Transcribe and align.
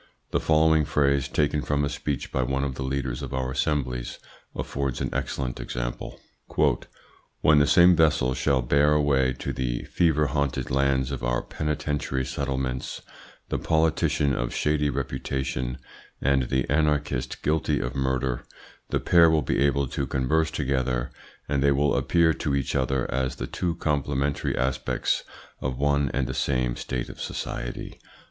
The 0.31 0.39
following 0.39 0.83
phrase, 0.83 1.27
taken 1.27 1.61
from 1.61 1.85
a 1.85 1.87
speech 1.87 2.31
by 2.31 2.41
one 2.41 2.63
of 2.63 2.73
the 2.73 2.81
leaders 2.81 3.21
of 3.21 3.35
our 3.35 3.51
assemblies, 3.51 4.17
affords 4.55 4.99
an 4.99 5.11
excellent 5.13 5.59
example: 5.59 6.19
"When 7.41 7.59
the 7.59 7.67
same 7.67 7.95
vessel 7.95 8.33
shall 8.33 8.63
bear 8.63 8.93
away 8.93 9.33
to 9.33 9.53
the 9.53 9.83
fever 9.83 10.25
haunted 10.25 10.71
lands 10.71 11.11
of 11.11 11.23
our 11.23 11.43
penitentiary 11.43 12.25
settlements 12.25 13.03
the 13.49 13.59
politician 13.59 14.33
of 14.33 14.55
shady 14.55 14.89
reputation 14.89 15.77
and 16.19 16.49
the 16.49 16.67
anarchist 16.67 17.43
guilty 17.43 17.79
of 17.79 17.93
murder, 17.95 18.43
the 18.89 18.99
pair 18.99 19.29
will 19.29 19.43
be 19.43 19.59
able 19.63 19.85
to 19.89 20.07
converse 20.07 20.49
together, 20.49 21.11
and 21.47 21.61
they 21.61 21.71
will 21.71 21.95
appear 21.95 22.33
to 22.33 22.55
each 22.55 22.73
other 22.75 23.05
as 23.13 23.35
the 23.35 23.45
two 23.45 23.75
complementary 23.75 24.57
aspects 24.57 25.23
of 25.59 25.77
one 25.77 26.09
and 26.11 26.25
the 26.25 26.33
same 26.33 26.75
state 26.75 27.07
of 27.07 27.21
society." 27.21 28.01